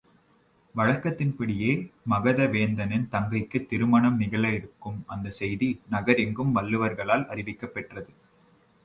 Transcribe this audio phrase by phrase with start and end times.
[0.75, 1.73] வழக்கத்தின்படியே
[2.09, 8.11] மகதவேந்தனின் தங்கைக்குத் திருமணம் நிகழ இருக்கும் அந்தச் செய்தி, நகர் எங்கும் வள்ளுவர்களால் அறிவிக்கப் பெற்றது.